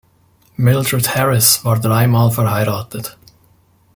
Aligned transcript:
Mildred 0.57 1.05
Harris 1.13 1.63
war 1.63 1.79
dreimal 1.79 2.31
verheiratet. 2.31 3.19